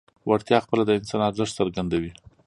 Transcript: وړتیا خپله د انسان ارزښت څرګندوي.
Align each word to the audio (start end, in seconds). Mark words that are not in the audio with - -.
وړتیا 0.29 0.57
خپله 0.65 0.83
د 0.85 0.91
انسان 0.99 1.21
ارزښت 1.29 1.53
څرګندوي. 1.59 2.11